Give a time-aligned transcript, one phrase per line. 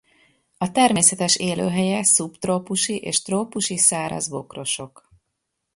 [0.57, 5.09] A természetes élőhelye szubtrópusi és trópusi száraz bokrosok.